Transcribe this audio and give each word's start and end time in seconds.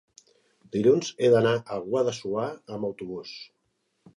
Dilluns 0.75 1.11
he 1.25 1.29
d'anar 1.35 1.53
a 1.75 1.79
Guadassuar 1.85 2.49
amb 2.79 2.89
autobús. 2.91 3.37